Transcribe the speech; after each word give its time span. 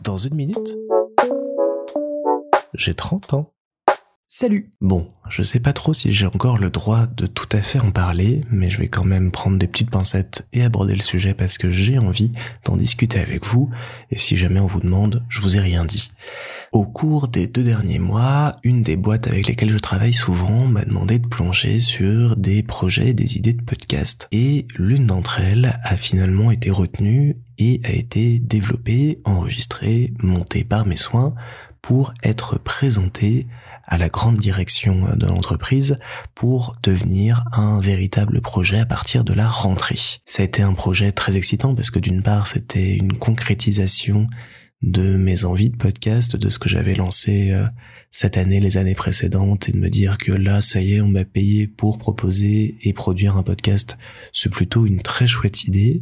Dans 0.00 0.16
une 0.16 0.34
minute, 0.34 0.76
j'ai 2.74 2.94
30 2.94 3.34
ans. 3.34 3.52
Salut 4.28 4.72
Bon, 4.80 5.12
je 5.30 5.42
sais 5.42 5.60
pas 5.60 5.72
trop 5.72 5.92
si 5.92 6.12
j'ai 6.12 6.26
encore 6.26 6.58
le 6.58 6.70
droit 6.70 7.06
de 7.06 7.26
tout 7.26 7.48
à 7.52 7.62
fait 7.62 7.78
en 7.78 7.90
parler, 7.90 8.42
mais 8.50 8.68
je 8.68 8.78
vais 8.78 8.88
quand 8.88 9.04
même 9.04 9.30
prendre 9.30 9.58
des 9.58 9.66
petites 9.66 9.90
pincettes 9.90 10.46
et 10.52 10.62
aborder 10.62 10.94
le 10.94 11.02
sujet 11.02 11.34
parce 11.34 11.56
que 11.56 11.70
j'ai 11.70 11.98
envie 11.98 12.32
d'en 12.64 12.76
discuter 12.76 13.20
avec 13.20 13.46
vous, 13.46 13.70
et 14.10 14.18
si 14.18 14.36
jamais 14.36 14.60
on 14.60 14.66
vous 14.66 14.80
demande, 14.80 15.24
je 15.28 15.40
vous 15.40 15.56
ai 15.56 15.60
rien 15.60 15.84
dit. 15.84 16.10
Au 16.72 16.84
cours 16.84 17.28
des 17.28 17.46
deux 17.46 17.62
derniers 17.62 17.98
mois, 17.98 18.52
une 18.64 18.82
des 18.82 18.96
boîtes 18.96 19.26
avec 19.26 19.46
lesquelles 19.46 19.72
je 19.72 19.78
travaille 19.78 20.12
souvent 20.12 20.66
m'a 20.66 20.84
demandé 20.84 21.18
de 21.18 21.26
plonger 21.26 21.80
sur 21.80 22.36
des 22.36 22.62
projets, 22.62 23.14
des 23.14 23.36
idées 23.36 23.54
de 23.54 23.62
podcast, 23.62 24.28
et 24.32 24.66
l'une 24.76 25.06
d'entre 25.06 25.40
elles 25.40 25.78
a 25.82 25.96
finalement 25.96 26.50
été 26.50 26.70
retenue 26.70 27.36
et 27.58 27.80
a 27.84 27.90
été 27.90 28.38
développée, 28.38 29.20
enregistrée, 29.24 30.12
montée 30.22 30.64
par 30.64 30.86
mes 30.86 30.96
soins 30.96 31.34
pour 31.82 32.12
être 32.22 32.58
présentée 32.58 33.46
à 33.90 33.98
la 33.98 34.08
grande 34.08 34.38
direction 34.38 35.14
de 35.16 35.26
l'entreprise 35.26 35.98
pour 36.34 36.76
devenir 36.82 37.44
un 37.52 37.80
véritable 37.80 38.40
projet 38.40 38.78
à 38.78 38.86
partir 38.86 39.24
de 39.24 39.34
la 39.34 39.48
rentrée. 39.48 39.98
Ça 40.24 40.42
a 40.42 40.46
été 40.46 40.62
un 40.62 40.72
projet 40.72 41.12
très 41.12 41.36
excitant 41.36 41.74
parce 41.74 41.90
que 41.90 41.98
d'une 41.98 42.22
part 42.22 42.46
c'était 42.46 42.94
une 42.94 43.18
concrétisation 43.18 44.28
de 44.82 45.16
mes 45.16 45.44
envies 45.44 45.70
de 45.70 45.76
podcast, 45.76 46.36
de 46.36 46.48
ce 46.48 46.58
que 46.58 46.68
j'avais 46.68 46.94
lancé 46.94 47.50
euh, 47.50 47.66
cette 48.10 48.36
année, 48.36 48.60
les 48.60 48.76
années 48.76 48.94
précédentes, 48.94 49.68
et 49.68 49.72
de 49.72 49.78
me 49.78 49.90
dire 49.90 50.16
que 50.18 50.32
là, 50.32 50.60
ça 50.60 50.80
y 50.80 50.94
est, 50.94 51.00
on 51.00 51.08
m'a 51.08 51.24
payé 51.24 51.66
pour 51.66 51.98
proposer 51.98 52.76
et 52.82 52.92
produire 52.92 53.36
un 53.36 53.42
podcast. 53.42 53.98
C'est 54.32 54.50
plutôt 54.50 54.86
une 54.86 55.02
très 55.02 55.26
chouette 55.26 55.64
idée. 55.64 56.00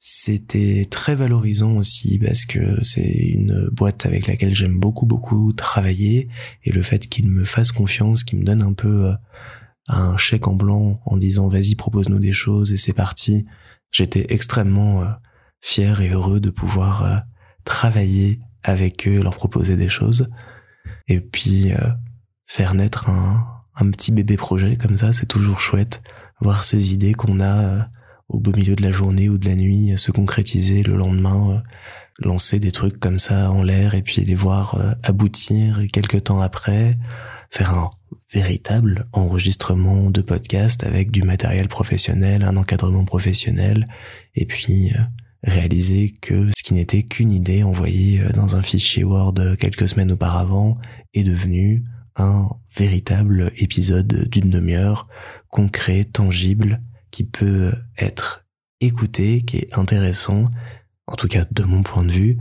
C'était 0.00 0.86
très 0.88 1.16
valorisant 1.16 1.72
aussi 1.72 2.20
parce 2.20 2.44
que 2.44 2.82
c'est 2.84 3.10
une 3.10 3.68
boîte 3.72 4.06
avec 4.06 4.28
laquelle 4.28 4.54
j'aime 4.54 4.78
beaucoup 4.78 5.06
beaucoup 5.06 5.52
travailler 5.52 6.28
et 6.62 6.70
le 6.70 6.82
fait 6.82 7.08
qu'ils 7.08 7.28
me 7.28 7.44
fassent 7.44 7.72
confiance, 7.72 8.22
qu'ils 8.22 8.38
me 8.38 8.44
donnent 8.44 8.62
un 8.62 8.74
peu 8.74 9.06
euh, 9.06 9.14
un 9.88 10.16
chèque 10.16 10.46
en 10.46 10.54
blanc 10.54 11.00
en 11.04 11.16
disant 11.16 11.48
vas-y 11.48 11.74
propose-nous 11.74 12.20
des 12.20 12.32
choses 12.32 12.72
et 12.72 12.76
c'est 12.76 12.92
parti. 12.92 13.46
J'étais 13.90 14.26
extrêmement 14.32 15.02
euh, 15.02 15.10
fier 15.60 16.00
et 16.00 16.10
heureux 16.10 16.38
de 16.38 16.50
pouvoir 16.50 17.02
euh, 17.02 17.16
travailler 17.64 18.38
avec 18.62 19.08
eux, 19.08 19.20
leur 19.20 19.34
proposer 19.34 19.76
des 19.76 19.88
choses 19.88 20.30
et 21.08 21.20
puis 21.20 21.72
faire 22.44 22.74
naître 22.74 23.08
un, 23.08 23.46
un 23.74 23.90
petit 23.90 24.12
bébé 24.12 24.36
projet 24.36 24.76
comme 24.76 24.96
ça, 24.96 25.12
c'est 25.12 25.26
toujours 25.26 25.60
chouette 25.60 26.02
voir 26.40 26.64
ces 26.64 26.92
idées 26.92 27.14
qu'on 27.14 27.40
a 27.40 27.88
au 28.28 28.38
beau 28.38 28.52
milieu 28.52 28.76
de 28.76 28.82
la 28.82 28.92
journée 28.92 29.28
ou 29.28 29.38
de 29.38 29.48
la 29.48 29.54
nuit 29.54 29.92
se 29.96 30.10
concrétiser 30.10 30.82
le 30.82 30.96
lendemain, 30.96 31.50
euh, 31.50 31.60
lancer 32.18 32.58
des 32.58 32.72
trucs 32.72 32.98
comme 32.98 33.18
ça 33.18 33.50
en 33.50 33.62
l'air 33.62 33.94
et 33.94 34.02
puis 34.02 34.22
les 34.22 34.34
voir 34.34 34.74
euh, 34.74 34.92
aboutir 35.02 35.80
quelques 35.92 36.24
temps 36.24 36.40
après 36.40 36.98
faire 37.50 37.72
un 37.72 37.90
véritable 38.30 39.06
enregistrement 39.12 40.10
de 40.10 40.20
podcast 40.20 40.84
avec 40.84 41.10
du 41.10 41.22
matériel 41.22 41.68
professionnel, 41.68 42.42
un 42.42 42.56
encadrement 42.58 43.06
professionnel 43.06 43.88
et 44.34 44.44
puis 44.44 44.92
euh, 44.92 44.98
réaliser 45.44 46.14
que 46.20 46.50
ce 46.54 46.62
qui 46.62 46.74
n'était 46.74 47.04
qu'une 47.04 47.32
idée 47.32 47.62
envoyée 47.62 48.20
dans 48.34 48.56
un 48.56 48.62
fichier 48.62 49.04
Word 49.04 49.56
quelques 49.58 49.88
semaines 49.88 50.12
auparavant 50.12 50.76
est 51.14 51.22
devenu 51.22 51.84
un 52.16 52.48
véritable 52.76 53.52
épisode 53.56 54.28
d'une 54.28 54.50
demi-heure 54.50 55.08
concret, 55.48 56.04
tangible 56.04 56.82
qui 57.10 57.24
peut 57.24 57.72
être 57.98 58.44
écouté, 58.80 59.42
qui 59.42 59.58
est 59.58 59.78
intéressant, 59.78 60.48
en 61.06 61.16
tout 61.16 61.28
cas 61.28 61.44
de 61.50 61.62
mon 61.64 61.82
point 61.82 62.04
de 62.04 62.12
vue, 62.12 62.38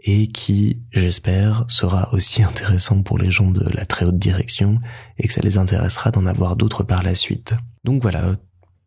et 0.00 0.28
qui, 0.28 0.82
j'espère, 0.92 1.64
sera 1.68 2.12
aussi 2.12 2.42
intéressant 2.44 3.02
pour 3.02 3.18
les 3.18 3.30
gens 3.30 3.50
de 3.50 3.68
la 3.74 3.86
très 3.86 4.04
haute 4.04 4.18
direction, 4.18 4.78
et 5.18 5.26
que 5.26 5.32
ça 5.32 5.40
les 5.42 5.58
intéressera 5.58 6.10
d'en 6.10 6.26
avoir 6.26 6.56
d'autres 6.56 6.84
par 6.84 7.02
la 7.02 7.14
suite. 7.14 7.54
Donc 7.84 8.02
voilà, 8.02 8.36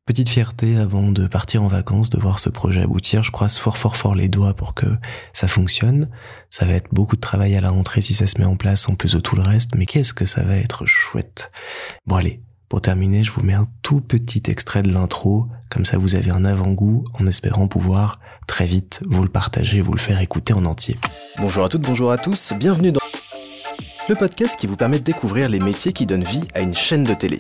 petite 0.06 0.30
fierté 0.30 0.78
avant 0.78 1.12
de 1.12 1.28
partir 1.28 1.63
en 1.63 1.68
vacances, 1.68 2.09
de 2.09 2.19
voir 2.19 2.40
ce 2.40 2.50
projet 2.50 2.81
aboutir. 2.81 3.24
Je 3.24 3.31
croise 3.31 3.58
fort 3.58 3.78
fort 3.78 3.97
fort 3.97 4.16
les 4.16 4.28
doigts 4.28 4.53
pour 4.53 4.74
que 4.74 4.85
ça 5.34 5.47
fonctionne. 5.47 6.09
Ça 6.50 6.66
va 6.66 6.74
être 6.74 6.90
beaucoup 6.91 7.16
de 7.16 7.22
travail 7.22 7.56
à 7.56 7.62
la 7.62 7.69
rentrée 7.69 8.02
si 8.02 8.13
ça 8.13 8.28
se 8.28 8.40
met 8.40 8.46
en 8.46 8.56
place 8.56 8.90
en 8.90 8.96
plus 8.96 9.13
de 9.13 9.19
tout 9.19 9.35
le 9.35 9.41
reste, 9.41 9.75
mais 9.75 9.85
qu'est-ce 9.85 10.13
que 10.13 10.25
ça 10.25 10.44
va 10.44 10.58
être 10.58 10.85
chouette. 10.85 11.52
Bon 12.06 12.18
allez, 12.18 12.41
pour 12.73 12.81
terminer, 12.81 13.23
je 13.23 13.29
vous 13.31 13.44
mets 13.44 13.53
un 13.53 13.67
tout 13.84 14.01
petit 14.01 14.41
extrait 14.47 14.81
de 14.81 14.91
l'intro, 14.91 15.45
comme 15.69 15.85
ça 15.85 16.00
vous 16.00 16.16
avez 16.16 16.31
un 16.31 16.44
avant-goût 16.44 17.03
en 17.13 17.28
espérant 17.28 17.67
pouvoir 17.67 18.19
très 18.47 18.66
vite 18.66 19.03
vous 19.06 19.22
le 19.22 19.29
partager, 19.29 19.79
vous 19.79 19.94
le 19.94 20.00
faire 20.00 20.19
écouter 20.22 20.53
en 20.53 20.66
entier. 20.66 20.97
Bonjour 21.38 21.63
à 21.66 21.69
toutes, 21.69 21.84
bonjour 21.84 22.11
à 22.11 22.17
tous, 22.17 22.53
bienvenue 22.57 22.91
dans 22.91 23.00
le 24.09 24.16
podcast 24.16 24.59
qui 24.59 24.66
vous 24.66 24.75
permet 24.75 24.97
de 24.97 25.03
découvrir 25.03 25.50
les 25.50 25.59
métiers 25.59 25.94
qui 25.94 26.07
donnent 26.07 26.23
vie 26.23 26.47
à 26.56 26.61
une 26.61 26.73
chaîne 26.73 27.03
de 27.03 27.13
télé. 27.13 27.38